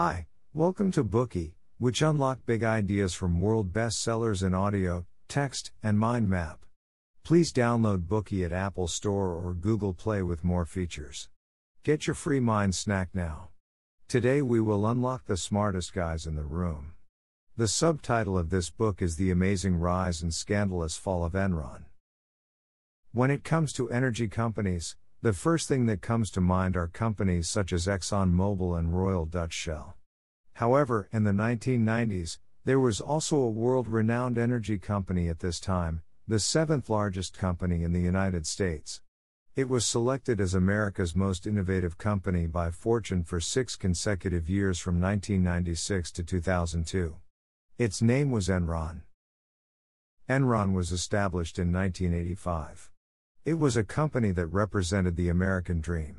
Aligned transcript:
Hi, 0.00 0.28
welcome 0.54 0.92
to 0.92 1.02
Bookey, 1.02 1.54
which 1.78 2.02
unlock 2.02 2.46
big 2.46 2.62
ideas 2.62 3.14
from 3.14 3.40
world 3.40 3.72
bestsellers 3.72 4.46
in 4.46 4.54
audio, 4.54 5.06
text, 5.26 5.72
and 5.82 5.98
mind 5.98 6.28
map. 6.28 6.64
Please 7.24 7.52
download 7.52 8.06
Bookey 8.06 8.44
at 8.44 8.52
Apple 8.52 8.86
Store 8.86 9.32
or 9.32 9.54
Google 9.54 9.92
Play 9.92 10.22
with 10.22 10.44
more 10.44 10.64
features. 10.64 11.28
Get 11.82 12.06
your 12.06 12.14
free 12.14 12.38
mind 12.38 12.76
snack 12.76 13.08
now. 13.12 13.48
Today 14.06 14.40
we 14.40 14.60
will 14.60 14.86
unlock 14.86 15.26
the 15.26 15.36
smartest 15.36 15.92
guys 15.92 16.26
in 16.26 16.36
the 16.36 16.44
room. 16.44 16.92
The 17.56 17.66
subtitle 17.66 18.38
of 18.38 18.50
this 18.50 18.70
book 18.70 19.02
is 19.02 19.16
The 19.16 19.32
Amazing 19.32 19.78
Rise 19.78 20.22
and 20.22 20.32
Scandalous 20.32 20.96
Fall 20.96 21.24
of 21.24 21.32
Enron. 21.32 21.86
When 23.10 23.32
it 23.32 23.42
comes 23.42 23.72
to 23.72 23.90
energy 23.90 24.28
companies, 24.28 24.94
the 25.20 25.32
first 25.32 25.66
thing 25.66 25.86
that 25.86 26.00
comes 26.00 26.30
to 26.30 26.40
mind 26.40 26.76
are 26.76 26.86
companies 26.86 27.48
such 27.48 27.72
as 27.72 27.88
ExxonMobil 27.88 28.78
and 28.78 28.96
Royal 28.96 29.26
Dutch 29.26 29.52
Shell. 29.52 29.96
However, 30.54 31.08
in 31.12 31.24
the 31.24 31.32
1990s, 31.32 32.38
there 32.64 32.78
was 32.78 33.00
also 33.00 33.36
a 33.36 33.50
world 33.50 33.88
renowned 33.88 34.38
energy 34.38 34.78
company 34.78 35.28
at 35.28 35.40
this 35.40 35.58
time, 35.58 36.02
the 36.28 36.38
seventh 36.38 36.88
largest 36.88 37.36
company 37.36 37.82
in 37.82 37.92
the 37.92 38.00
United 38.00 38.46
States. 38.46 39.00
It 39.56 39.68
was 39.68 39.84
selected 39.84 40.40
as 40.40 40.54
America's 40.54 41.16
most 41.16 41.48
innovative 41.48 41.98
company 41.98 42.46
by 42.46 42.70
Fortune 42.70 43.24
for 43.24 43.40
six 43.40 43.74
consecutive 43.74 44.48
years 44.48 44.78
from 44.78 45.00
1996 45.00 46.12
to 46.12 46.22
2002. 46.22 47.16
Its 47.76 48.00
name 48.00 48.30
was 48.30 48.46
Enron. 48.46 49.00
Enron 50.28 50.74
was 50.74 50.92
established 50.92 51.58
in 51.58 51.72
1985. 51.72 52.92
It 53.48 53.58
was 53.58 53.78
a 53.78 53.82
company 53.82 54.30
that 54.32 54.48
represented 54.48 55.16
the 55.16 55.30
American 55.30 55.80
dream. 55.80 56.16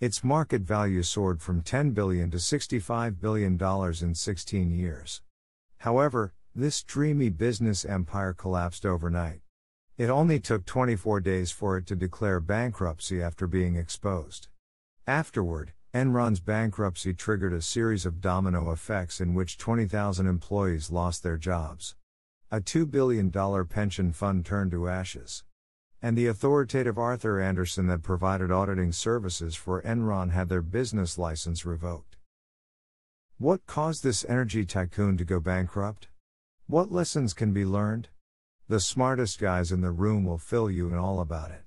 Its 0.00 0.24
market 0.24 0.62
value 0.62 1.02
soared 1.02 1.42
from 1.42 1.60
10 1.60 1.90
billion 1.90 2.30
to 2.30 2.38
$65 2.38 3.20
billion 3.20 3.62
in 4.02 4.14
16 4.14 4.70
years. 4.70 5.20
However, 5.80 6.32
this 6.54 6.82
dreamy 6.82 7.28
business 7.28 7.84
empire 7.84 8.32
collapsed 8.32 8.86
overnight. 8.86 9.42
It 9.98 10.08
only 10.08 10.40
took 10.40 10.64
24 10.64 11.20
days 11.20 11.50
for 11.50 11.76
it 11.76 11.84
to 11.88 11.96
declare 11.96 12.40
bankruptcy 12.40 13.22
after 13.22 13.46
being 13.46 13.76
exposed. 13.76 14.48
Afterward, 15.06 15.74
Enron's 15.92 16.40
bankruptcy 16.40 17.12
triggered 17.12 17.52
a 17.52 17.60
series 17.60 18.06
of 18.06 18.22
domino 18.22 18.72
effects 18.72 19.20
in 19.20 19.34
which 19.34 19.58
20,000 19.58 20.26
employees 20.26 20.90
lost 20.90 21.22
their 21.22 21.36
jobs. 21.36 21.94
A 22.50 22.58
$2 22.58 22.90
billion 22.90 23.30
pension 23.66 24.12
fund 24.12 24.46
turned 24.46 24.70
to 24.70 24.88
ashes 24.88 25.44
and 26.04 26.18
the 26.18 26.26
authoritative 26.26 26.98
Arthur 26.98 27.40
Andersen 27.40 27.86
that 27.86 28.02
provided 28.02 28.50
auditing 28.50 28.92
services 28.92 29.54
for 29.54 29.80
Enron 29.80 30.32
had 30.32 30.50
their 30.50 30.60
business 30.60 31.16
license 31.16 31.64
revoked. 31.64 32.18
What 33.38 33.64
caused 33.64 34.04
this 34.04 34.22
energy 34.28 34.66
tycoon 34.66 35.16
to 35.16 35.24
go 35.24 35.40
bankrupt? 35.40 36.08
What 36.66 36.92
lessons 36.92 37.32
can 37.32 37.54
be 37.54 37.64
learned? 37.64 38.08
The 38.68 38.80
smartest 38.80 39.38
guys 39.38 39.72
in 39.72 39.80
the 39.80 39.92
room 39.92 40.26
will 40.26 40.36
fill 40.36 40.70
you 40.70 40.88
in 40.88 40.98
all 40.98 41.20
about 41.20 41.50
it. 41.50 41.62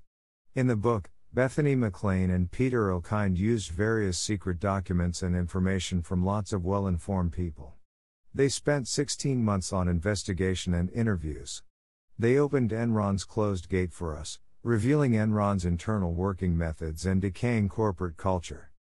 In 0.54 0.68
the 0.68 0.76
book, 0.76 1.10
Bethany 1.34 1.74
McLean 1.74 2.30
and 2.30 2.52
Peter 2.52 2.92
Elkind 2.92 3.38
used 3.38 3.72
various 3.72 4.20
secret 4.20 4.60
documents 4.60 5.24
and 5.24 5.36
information 5.36 6.04
from 6.04 6.24
lots 6.24 6.54
of 6.54 6.64
well 6.64 6.86
informed 6.86 7.34
people. 7.34 7.74
They 8.36 8.50
spent 8.50 8.88
16 8.88 9.44
months 9.44 9.74
on 9.74 9.88
investigation 9.88 10.76
and 10.76 10.92
interviews. 10.92 11.64
They 12.20 12.38
opened 12.38 12.72
Enron's 12.72 13.26
closed 13.26 13.70
gate 13.70 13.94
for 13.94 14.18
us, 14.18 14.40
revealing 14.64 15.12
Enron's 15.12 15.66
internal 15.66 16.14
working 16.14 16.58
methods 16.58 17.06
and 17.06 17.22
decaying 17.22 17.70
corporate 17.70 18.18
culture. 18.18 18.72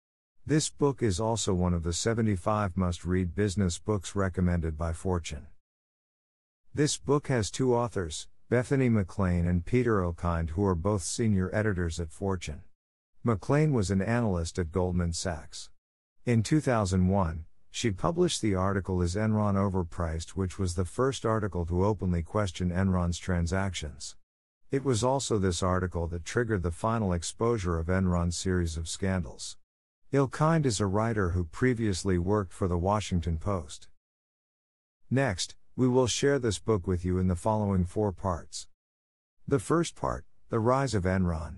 This 0.43 0.69
book 0.69 1.03
is 1.03 1.19
also 1.19 1.53
one 1.53 1.73
of 1.73 1.83
the 1.83 1.93
75 1.93 2.75
must 2.75 3.05
read 3.05 3.35
business 3.35 3.77
books 3.77 4.15
recommended 4.15 4.77
by 4.77 4.91
Fortune. 4.91 5.47
This 6.73 6.97
book 6.97 7.27
has 7.27 7.51
two 7.51 7.75
authors, 7.75 8.27
Bethany 8.49 8.89
McLean 8.89 9.45
and 9.47 9.65
Peter 9.65 10.01
Elkind, 10.01 10.51
who 10.51 10.65
are 10.65 10.73
both 10.73 11.03
senior 11.03 11.49
editors 11.53 11.99
at 11.99 12.11
Fortune. 12.11 12.63
McLean 13.23 13.73
was 13.73 13.91
an 13.91 14.01
analyst 14.01 14.57
at 14.57 14.71
Goldman 14.71 15.13
Sachs. 15.13 15.69
In 16.25 16.43
2001, 16.43 17.45
she 17.77 17.91
published 17.91 18.41
the 18.41 18.55
article 18.55 19.03
Is 19.03 19.15
Enron 19.15 19.53
Overpriced, 19.53 20.29
which 20.29 20.57
was 20.57 20.73
the 20.73 20.83
first 20.83 21.27
article 21.27 21.63
to 21.67 21.85
openly 21.85 22.23
question 22.23 22.71
Enron's 22.71 23.19
transactions. 23.19 24.15
It 24.71 24.83
was 24.83 25.03
also 25.03 25.37
this 25.37 25.61
article 25.61 26.07
that 26.07 26.25
triggered 26.25 26.63
the 26.63 26.71
final 26.71 27.13
exposure 27.13 27.77
of 27.77 27.85
Enron's 27.85 28.35
series 28.35 28.77
of 28.77 28.89
scandals. 28.89 29.57
Elkind 30.11 30.65
is 30.65 30.79
a 30.79 30.87
writer 30.87 31.29
who 31.29 31.43
previously 31.43 32.17
worked 32.17 32.51
for 32.51 32.67
the 32.67 32.79
Washington 32.79 33.37
Post. 33.37 33.89
Next, 35.11 35.55
we 35.75 35.87
will 35.87 36.07
share 36.07 36.39
this 36.39 36.57
book 36.57 36.87
with 36.87 37.05
you 37.05 37.19
in 37.19 37.27
the 37.27 37.35
following 37.35 37.85
four 37.85 38.11
parts. 38.11 38.65
The 39.47 39.59
first 39.59 39.95
part, 39.95 40.25
The 40.49 40.59
Rise 40.59 40.95
of 40.95 41.03
Enron. 41.03 41.57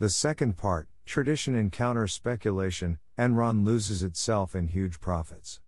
The 0.00 0.10
second 0.10 0.56
part, 0.56 0.88
Tradition 1.10 1.56
encounters 1.56 2.12
speculation, 2.12 3.00
Enron 3.18 3.64
loses 3.64 4.04
itself 4.04 4.54
in 4.54 4.68
huge 4.68 5.00
profits. 5.00 5.58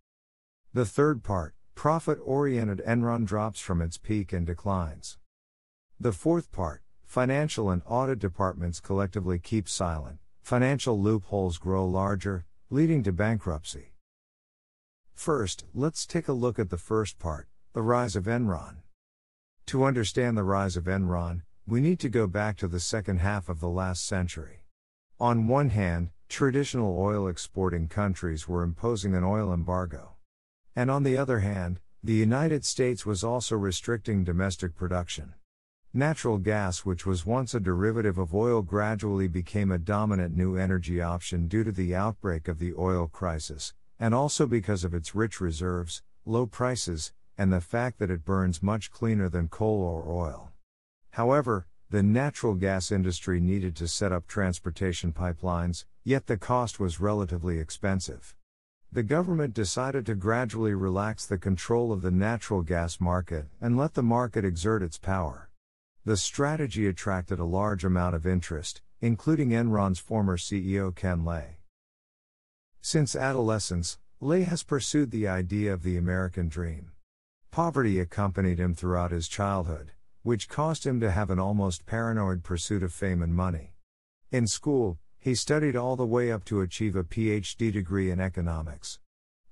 The 0.73 0.87
third 0.87 1.25
part, 1.25 1.57
profit 1.75 2.21
oriented 2.23 2.81
Enron 2.87 3.27
drops 3.27 3.59
from 3.59 3.83
its 3.83 3.99
peak 3.99 4.33
and 4.33 4.47
declines. 4.47 5.19
The 5.99 6.13
fourth 6.13 6.53
part, 6.53 6.85
financial 7.05 7.71
and 7.71 7.83
audit 7.87 8.21
departments 8.21 8.79
collectively 8.79 9.41
keep 9.41 9.69
silent, 9.69 10.21
financial 10.43 11.03
loopholes 11.03 11.59
grow 11.59 11.89
larger, 11.89 12.45
leading 12.71 13.03
to 13.03 13.11
bankruptcy. 13.11 13.95
First, 15.13 15.65
let's 15.75 16.07
take 16.07 16.29
a 16.29 16.33
look 16.33 16.61
at 16.61 16.71
the 16.71 16.79
first 16.79 17.19
part, 17.19 17.49
the 17.73 17.83
rise 17.83 18.15
of 18.15 18.27
Enron. 18.27 18.77
To 19.67 19.83
understand 19.83 20.37
the 20.37 20.45
rise 20.45 20.77
of 20.77 20.85
Enron, 20.85 21.43
we 21.67 21.81
need 21.81 21.99
to 21.99 22.09
go 22.09 22.29
back 22.29 22.57
to 22.59 22.69
the 22.69 22.79
second 22.79 23.19
half 23.19 23.49
of 23.49 23.59
the 23.59 23.69
last 23.69 24.07
century. 24.07 24.62
On 25.21 25.47
one 25.47 25.71
hand, 25.71 26.11
traditional 26.29 26.99
oil 26.99 27.29
exporting 27.29 27.89
countries 27.89 28.49
were 28.49 28.63
imposing 28.63 29.15
an 29.15 29.23
oil 29.23 29.53
embargo. 29.53 30.17
And 30.75 30.91
on 30.91 31.03
the 31.03 31.17
other 31.17 31.41
hand, 31.41 31.81
the 32.03 32.15
United 32.15 32.65
States 32.65 33.07
was 33.07 33.23
also 33.23 33.57
restricting 33.57 34.25
domestic 34.25 34.75
production. 34.75 35.35
Natural 35.95 36.39
gas, 36.39 36.87
which 36.87 37.05
was 37.05 37.27
once 37.27 37.55
a 37.55 37.61
derivative 37.61 38.17
of 38.17 38.35
oil, 38.35 38.63
gradually 38.63 39.29
became 39.29 39.71
a 39.71 39.79
dominant 39.79 40.35
new 40.35 40.57
energy 40.57 41.03
option 41.03 41.49
due 41.49 41.63
to 41.63 41.71
the 41.71 41.95
outbreak 41.95 42.49
of 42.49 42.59
the 42.59 42.73
oil 42.79 43.07
crisis, 43.07 43.75
and 44.01 44.15
also 44.15 44.47
because 44.47 44.85
of 44.85 44.95
its 44.95 45.15
rich 45.15 45.41
reserves, 45.41 46.03
low 46.25 46.47
prices, 46.47 47.13
and 47.37 47.53
the 47.53 47.61
fact 47.61 47.99
that 47.99 48.11
it 48.11 48.25
burns 48.25 48.63
much 48.63 48.91
cleaner 48.91 49.29
than 49.29 49.49
coal 49.49 49.83
or 49.83 50.11
oil. 50.11 50.51
However, 51.11 51.67
the 51.93 52.03
natural 52.03 52.55
gas 52.55 52.91
industry 52.91 53.39
needed 53.39 53.77
to 53.77 53.87
set 53.87 54.13
up 54.13 54.27
transportation 54.27 55.13
pipelines, 55.13 55.85
yet 56.05 56.27
the 56.27 56.39
cost 56.39 56.81
was 56.81 57.01
relatively 57.01 57.59
expensive. 57.59 58.35
The 58.91 59.03
government 59.03 59.53
decided 59.53 60.07
to 60.07 60.15
gradually 60.15 60.73
relax 60.73 61.27
the 61.27 61.37
control 61.37 61.93
of 61.93 62.01
the 62.01 62.11
natural 62.11 62.63
gas 62.63 62.99
market 62.99 63.45
and 63.61 63.77
let 63.77 63.93
the 63.93 64.03
market 64.03 64.43
exert 64.43 64.83
its 64.83 64.97
power. 64.97 65.51
The 66.07 66.17
strategy 66.17 66.87
attracted 66.87 67.39
a 67.39 67.45
large 67.45 67.85
amount 67.85 68.15
of 68.15 68.27
interest, 68.27 68.81
including 69.03 69.51
Enron's 69.51 69.99
former 69.99 70.39
CEO 70.39 70.97
Ken 70.97 71.27
Lay. 71.27 71.59
Since 72.81 73.15
adolescence, 73.15 73.99
Lay 74.19 74.45
has 74.45 74.63
pursued 74.63 75.11
the 75.11 75.29
idea 75.29 75.75
of 75.75 75.83
the 75.83 75.99
American 75.99 76.49
dream. 76.49 76.93
Poverty 77.51 78.01
accompanied 78.01 78.59
him 78.59 78.73
throughout 78.73 79.11
his 79.11 79.29
childhood, 79.29 79.93
which 80.23 80.49
caused 80.49 80.87
him 80.87 81.01
to 81.01 81.11
have 81.11 81.31
an 81.31 81.39
almost 81.39 81.87
paranoid 81.87 82.43
pursuit 82.43 82.83
of 82.83 82.93
fame 82.93 83.23
and 83.23 83.35
money. 83.35 83.75
In 84.31 84.47
school, 84.47 84.99
he 85.19 85.35
studied 85.35 85.77
all 85.77 85.97
the 85.97 86.07
way 86.07 86.33
up 86.33 86.45
to 86.47 86.61
achieve 86.61 86.97
a 86.97 87.05
PhD 87.05 87.73
degree 87.73 88.11
in 88.11 88.21
economics. 88.21 88.99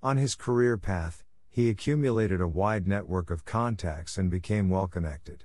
On 0.02 0.16
his 0.16 0.34
career 0.34 0.76
path, 0.76 1.24
he 1.48 1.68
accumulated 1.68 2.40
a 2.40 2.48
wide 2.48 2.88
network 2.88 3.30
of 3.30 3.44
contacts 3.44 4.16
and 4.16 4.30
became 4.30 4.70
well 4.70 4.86
connected. 4.86 5.44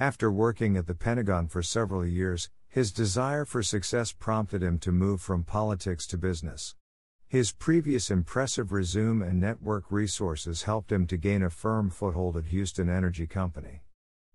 After 0.00 0.32
working 0.32 0.76
at 0.76 0.88
the 0.88 0.94
Pentagon 0.94 1.46
for 1.46 1.62
several 1.62 2.04
years, 2.04 2.50
his 2.66 2.90
desire 2.90 3.44
for 3.44 3.62
success 3.62 4.10
prompted 4.10 4.62
him 4.62 4.80
to 4.80 4.90
move 4.90 5.20
from 5.20 5.44
politics 5.44 6.08
to 6.08 6.18
business. 6.18 6.74
His 7.28 7.52
previous 7.52 8.10
impressive 8.10 8.72
resume 8.72 9.22
and 9.22 9.40
network 9.40 9.92
resources 9.92 10.64
helped 10.64 10.90
him 10.90 11.06
to 11.06 11.16
gain 11.16 11.44
a 11.44 11.50
firm 11.50 11.88
foothold 11.88 12.36
at 12.36 12.46
Houston 12.46 12.88
Energy 12.88 13.28
Company. 13.28 13.83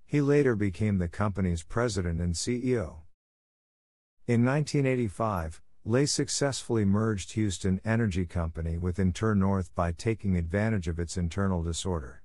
He 0.10 0.22
later 0.22 0.56
became 0.56 0.98
the 0.98 1.08
company's 1.08 1.62
president 1.62 2.20
and 2.20 2.34
CEO. 2.34 3.04
In 4.26 4.44
1985, 4.44 5.62
Lay 5.86 6.08
successfully 6.08 6.84
merged 6.84 7.34
Houston 7.34 7.80
Energy 7.86 8.26
Company 8.26 8.76
with 8.76 8.98
InterNorth 8.98 9.70
by 9.76 9.92
taking 9.92 10.36
advantage 10.36 10.88
of 10.88 10.98
its 10.98 11.16
internal 11.16 11.62
disorder. 11.62 12.24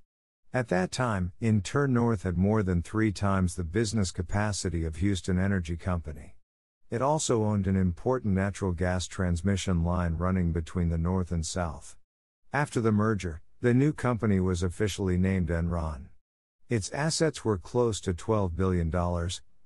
At 0.51 0.69
that 0.69 0.91
time, 0.91 1.31
InterNorth 1.39 2.23
had 2.23 2.39
more 2.39 2.63
than 2.63 2.81
three 2.81 3.11
times 3.11 3.53
the 3.53 3.63
business 3.63 4.09
capacity 4.09 4.83
of 4.83 4.95
Houston 4.95 5.37
Energy 5.37 5.77
Company. 5.77 6.37
It 6.89 7.03
also 7.03 7.43
owned 7.43 7.67
an 7.67 7.75
important 7.75 8.33
natural 8.33 8.71
gas 8.71 9.05
transmission 9.05 9.83
line 9.83 10.15
running 10.15 10.51
between 10.51 10.89
the 10.89 10.97
north 10.97 11.31
and 11.31 11.45
south. 11.45 11.95
After 12.51 12.81
the 12.81 12.91
merger, 12.91 13.43
the 13.61 13.75
new 13.75 13.93
company 13.93 14.39
was 14.39 14.63
officially 14.63 15.19
named 15.19 15.49
Enron. 15.49 16.07
Its 16.67 16.89
assets 16.93 17.45
were 17.45 17.59
close 17.59 18.01
to 18.01 18.11
$12 18.11 18.55
billion, 18.55 18.91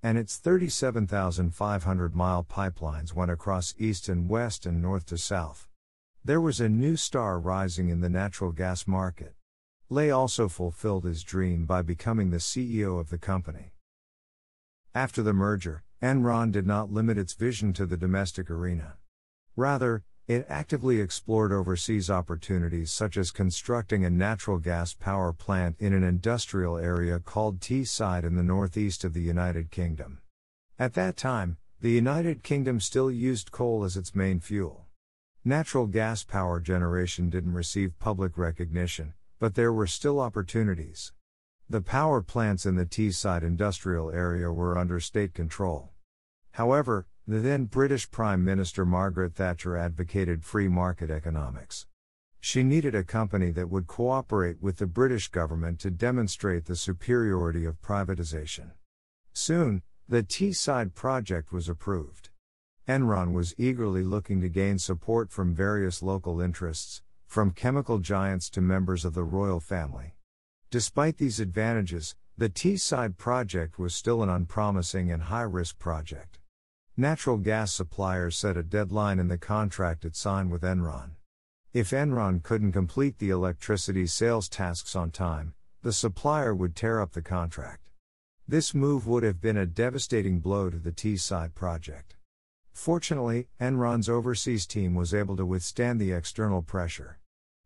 and 0.04 0.18
its 0.18 0.36
37,500 0.38 2.16
mile 2.16 2.44
pipelines 2.44 3.14
went 3.14 3.32
across 3.32 3.74
east 3.78 4.10
and 4.10 4.28
west 4.28 4.66
and 4.66 4.82
north 4.82 5.06
to 5.06 5.18
south. 5.18 5.70
There 6.26 6.42
was 6.42 6.60
a 6.60 6.68
new 6.68 6.98
star 6.98 7.40
rising 7.40 7.88
in 7.88 8.02
the 8.02 8.10
natural 8.10 8.52
gas 8.52 8.86
market. 8.86 9.34
Lay 9.88 10.12
also 10.12 10.50
fulfilled 10.50 11.06
his 11.06 11.24
dream 11.24 11.66
by 11.66 11.82
becoming 11.82 12.32
the 12.32 12.38
CEO 12.38 13.00
of 13.00 13.10
the 13.10 13.18
company. 13.18 13.72
After 14.94 15.24
the 15.24 15.34
merger, 15.34 15.84
Enron 16.02 16.52
did 16.52 16.68
not 16.68 16.92
limit 16.92 17.18
its 17.18 17.34
vision 17.34 17.72
to 17.74 17.86
the 17.86 17.98
domestic 17.98 18.52
arena. 18.52 18.98
Rather, 19.56 20.04
it 20.30 20.46
actively 20.48 21.02
explored 21.02 21.52
overseas 21.52 22.08
opportunities 22.08 22.92
such 22.92 23.18
as 23.18 23.32
constructing 23.32 24.06
a 24.06 24.10
natural 24.12 24.60
gas 24.60 24.94
power 24.94 25.34
plant 25.34 25.76
in 25.80 25.92
an 25.92 26.04
industrial 26.04 26.78
area 26.78 27.18
called 27.18 27.60
Teesside 27.60 28.24
in 28.24 28.36
the 28.36 28.44
northeast 28.44 29.04
of 29.04 29.16
the 29.16 29.24
United 29.24 29.72
Kingdom. 29.72 30.22
At 30.78 30.94
that 30.94 31.18
time, 31.18 31.58
the 31.82 31.90
United 31.90 32.44
Kingdom 32.44 32.80
still 32.80 33.10
used 33.10 33.52
coal 33.52 33.84
as 33.84 33.98
its 33.98 34.14
main 34.14 34.40
fuel. 34.40 34.86
Natural 35.44 35.88
gas 35.88 36.24
power 36.24 36.60
generation 36.60 37.32
didn't 37.32 37.56
receive 37.56 37.98
public 37.98 38.38
recognition, 38.38 39.16
but 39.40 39.56
there 39.56 39.74
were 39.74 39.88
still 39.88 40.20
opportunities. 40.20 41.12
The 41.68 41.82
power 41.82 42.22
plants 42.22 42.68
in 42.68 42.76
the 42.76 42.86
Teesside 42.86 43.42
industrial 43.42 44.12
area 44.12 44.52
were 44.52 44.78
under 44.78 45.00
state 45.00 45.34
control. 45.34 45.90
However, 46.52 47.08
the 47.30 47.38
then 47.38 47.66
British 47.66 48.10
Prime 48.10 48.44
Minister 48.44 48.88
Margaret 48.88 49.36
Thatcher 49.36 49.78
advocated 49.78 50.44
free 50.44 50.68
market 50.68 51.12
economics. 51.12 51.86
She 52.40 52.64
needed 52.64 52.96
a 52.96 53.04
company 53.04 53.52
that 53.52 53.70
would 53.70 53.86
cooperate 53.86 54.60
with 54.64 54.78
the 54.78 54.88
British 54.88 55.28
government 55.28 55.80
to 55.82 55.92
demonstrate 55.92 56.66
the 56.66 56.76
superiority 56.76 57.66
of 57.66 57.84
privatization. 57.84 58.72
Soon, 59.32 59.84
the 60.08 60.24
Teesside 60.24 60.96
project 60.96 61.52
was 61.52 61.70
approved. 61.70 62.30
Enron 62.88 63.32
was 63.32 63.54
eagerly 63.60 64.02
looking 64.02 64.42
to 64.42 64.50
gain 64.50 64.80
support 64.80 65.30
from 65.30 65.54
various 65.54 66.02
local 66.02 66.42
interests, 66.42 67.04
from 67.28 67.52
chemical 67.52 68.00
giants 68.00 68.50
to 68.50 68.60
members 68.60 69.06
of 69.06 69.14
the 69.14 69.24
royal 69.24 69.60
family. 69.60 70.16
Despite 70.72 71.18
these 71.18 71.40
advantages, 71.40 72.16
the 72.36 72.50
Teesside 72.50 73.18
project 73.18 73.78
was 73.78 73.94
still 73.94 74.24
an 74.24 74.30
unpromising 74.30 75.12
and 75.12 75.22
high 75.22 75.44
risk 75.44 75.78
project. 75.78 76.39
Natural 77.00 77.38
gas 77.38 77.72
suppliers 77.72 78.36
set 78.36 78.58
a 78.58 78.62
deadline 78.62 79.20
in 79.20 79.30
the 79.30 79.38
contract 79.38 80.04
it 80.04 80.18
signed 80.18 80.52
with 80.52 80.64
Enron. 80.64 81.12
If 81.72 81.92
Enron 81.92 82.44
couldn't 82.44 82.74
complete 82.74 83.20
the 83.20 83.30
electricity 83.30 84.06
sales 84.06 84.50
tasks 84.50 84.98
on 84.98 85.12
time, 85.12 85.54
the 85.82 85.94
supplier 85.94 86.54
would 86.54 86.76
tear 86.76 87.00
up 87.00 87.14
the 87.14 87.22
contract. 87.22 87.88
This 88.46 88.74
move 88.76 89.08
would 89.08 89.24
have 89.24 89.40
been 89.40 89.56
a 89.56 89.66
devastating 89.66 90.42
blow 90.42 90.70
to 90.70 90.78
the 90.78 90.92
Teesside 90.92 91.56
project. 91.56 92.18
Fortunately, 92.74 93.48
Enron's 93.62 94.10
overseas 94.10 94.68
team 94.68 94.94
was 94.94 95.14
able 95.14 95.38
to 95.38 95.46
withstand 95.46 96.02
the 96.02 96.12
external 96.12 96.62
pressure. 96.62 97.18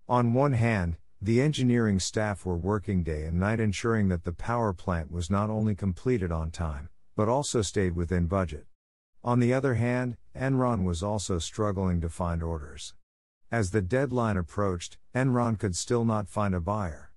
On 0.07 0.35
one 0.35 0.53
hand, 0.53 0.97
the 1.19 1.41
engineering 1.41 1.99
staff 1.99 2.45
were 2.45 2.55
working 2.55 3.01
day 3.01 3.23
and 3.23 3.39
night 3.39 3.59
ensuring 3.59 4.09
that 4.09 4.25
the 4.25 4.31
power 4.31 4.73
plant 4.73 5.09
was 5.11 5.31
not 5.31 5.49
only 5.49 5.73
completed 5.73 6.31
on 6.31 6.51
time, 6.51 6.89
but 7.15 7.27
also 7.27 7.63
stayed 7.63 7.95
within 7.95 8.27
budget. 8.27 8.67
On 9.25 9.39
the 9.39 9.53
other 9.53 9.75
hand, 9.75 10.17
Enron 10.35 10.83
was 10.83 11.01
also 11.01 11.39
struggling 11.39 12.01
to 12.01 12.09
find 12.09 12.43
orders. 12.43 12.93
As 13.49 13.71
the 13.71 13.81
deadline 13.81 14.35
approached, 14.35 14.97
Enron 15.15 15.57
could 15.57 15.77
still 15.77 16.03
not 16.03 16.27
find 16.27 16.53
a 16.53 16.59
buyer. 16.59 17.11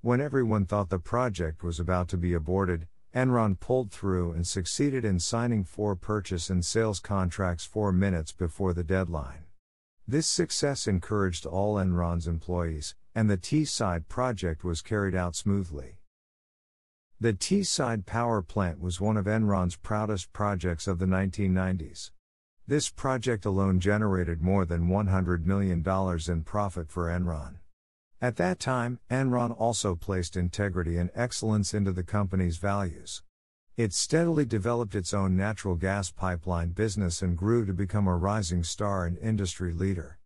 When 0.00 0.20
everyone 0.20 0.66
thought 0.66 0.90
the 0.90 1.00
project 1.00 1.64
was 1.64 1.80
about 1.80 2.06
to 2.08 2.16
be 2.16 2.32
aborted, 2.32 2.86
Enron 3.12 3.58
pulled 3.58 3.90
through 3.90 4.32
and 4.32 4.46
succeeded 4.46 5.04
in 5.04 5.18
signing 5.18 5.64
four 5.64 5.96
purchase 5.96 6.48
and 6.48 6.64
sales 6.64 7.00
contracts 7.00 7.64
four 7.64 7.90
minutes 7.90 8.30
before 8.30 8.72
the 8.72 8.84
deadline. 8.84 9.46
This 10.06 10.28
success 10.28 10.86
encouraged 10.86 11.44
all 11.44 11.74
Enron's 11.74 12.28
employees, 12.28 12.94
and 13.16 13.28
the 13.28 13.36
Teesside 13.36 14.06
project 14.08 14.62
was 14.62 14.80
carried 14.80 15.16
out 15.16 15.34
smoothly. 15.34 15.97
The 17.20 17.32
Teesside 17.32 18.06
Power 18.06 18.42
Plant 18.42 18.80
was 18.80 19.00
one 19.00 19.16
of 19.16 19.24
Enron's 19.24 19.74
proudest 19.74 20.32
projects 20.32 20.86
of 20.86 21.00
the 21.00 21.06
1990s. 21.06 22.12
This 22.68 22.90
project 22.90 23.44
alone 23.44 23.80
generated 23.80 24.40
more 24.40 24.64
than 24.64 24.88
$100 24.88 25.44
million 25.44 25.82
in 26.28 26.42
profit 26.44 26.88
for 26.88 27.08
Enron. 27.08 27.56
At 28.22 28.36
that 28.36 28.60
time, 28.60 29.00
Enron 29.10 29.52
also 29.58 29.96
placed 29.96 30.36
integrity 30.36 30.96
and 30.96 31.10
excellence 31.12 31.74
into 31.74 31.90
the 31.90 32.04
company's 32.04 32.58
values. 32.58 33.24
It 33.76 33.92
steadily 33.92 34.44
developed 34.44 34.94
its 34.94 35.12
own 35.12 35.36
natural 35.36 35.74
gas 35.74 36.12
pipeline 36.12 36.68
business 36.68 37.20
and 37.20 37.36
grew 37.36 37.66
to 37.66 37.72
become 37.72 38.06
a 38.06 38.16
rising 38.16 38.62
star 38.62 39.06
and 39.06 39.18
industry 39.18 39.72
leader. 39.72 40.20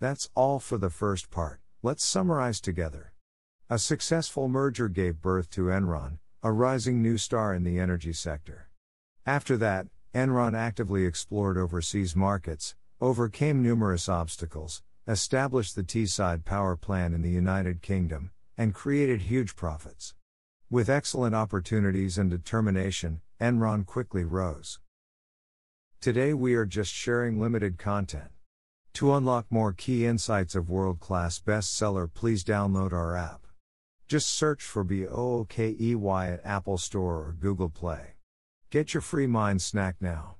That's 0.00 0.28
all 0.34 0.58
for 0.58 0.76
the 0.76 0.90
first 0.90 1.30
part, 1.30 1.60
let's 1.84 2.04
summarize 2.04 2.60
together. 2.60 3.12
A 3.70 3.78
successful 3.78 4.48
merger 4.48 4.88
gave 4.88 5.20
birth 5.20 5.50
to 5.50 5.64
Enron, 5.64 6.20
a 6.42 6.50
rising 6.50 7.02
new 7.02 7.18
star 7.18 7.52
in 7.52 7.64
the 7.64 7.78
energy 7.78 8.14
sector. 8.14 8.70
After 9.26 9.58
that, 9.58 9.88
Enron 10.14 10.56
actively 10.56 11.04
explored 11.04 11.58
overseas 11.58 12.16
markets, 12.16 12.74
overcame 12.98 13.62
numerous 13.62 14.08
obstacles, 14.08 14.82
established 15.06 15.76
the 15.76 15.82
Teesside 15.82 16.46
power 16.46 16.76
plant 16.76 17.12
in 17.12 17.20
the 17.20 17.28
United 17.28 17.82
Kingdom, 17.82 18.30
and 18.56 18.72
created 18.72 19.20
huge 19.20 19.54
profits. 19.54 20.14
With 20.70 20.88
excellent 20.88 21.34
opportunities 21.34 22.16
and 22.16 22.30
determination, 22.30 23.20
Enron 23.38 23.84
quickly 23.84 24.24
rose. 24.24 24.80
Today 26.00 26.32
we 26.32 26.54
are 26.54 26.64
just 26.64 26.90
sharing 26.90 27.38
limited 27.38 27.76
content. 27.76 28.30
To 28.94 29.12
unlock 29.12 29.44
more 29.50 29.74
key 29.74 30.06
insights 30.06 30.54
of 30.54 30.70
world 30.70 31.00
class 31.00 31.38
bestseller, 31.38 32.08
please 32.10 32.42
download 32.42 32.94
our 32.94 33.14
app. 33.14 33.42
Just 34.08 34.28
search 34.38 34.62
for 34.62 34.84
BOOKEY 34.84 35.94
at 36.32 36.40
Apple 36.42 36.78
Store 36.78 37.16
or 37.16 37.34
Google 37.38 37.68
Play. 37.68 38.14
Get 38.70 38.94
your 38.94 39.02
free 39.02 39.26
mind 39.26 39.60
snack 39.60 39.96
now. 40.00 40.36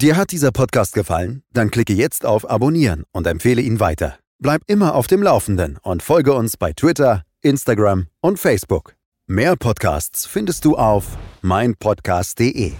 Dir 0.00 0.16
hat 0.16 0.32
dieser 0.32 0.50
Podcast 0.50 0.94
gefallen? 0.94 1.44
Dann 1.52 1.70
klicke 1.70 1.92
jetzt 1.92 2.26
auf 2.26 2.50
Abonnieren 2.50 3.04
und 3.12 3.26
empfehle 3.28 3.62
ihn 3.62 3.78
weiter. 3.78 4.18
Bleib 4.40 4.62
immer 4.66 4.96
auf 4.96 5.06
dem 5.06 5.22
Laufenden 5.22 5.78
und 5.82 6.02
folge 6.02 6.32
uns 6.32 6.56
bei 6.56 6.72
Twitter, 6.72 7.22
Instagram 7.40 8.08
und 8.20 8.40
Facebook. 8.40 8.96
Mehr 9.28 9.54
Podcasts 9.54 10.26
findest 10.26 10.64
du 10.64 10.76
auf 10.76 11.16
meinpodcast.de. 11.42 12.72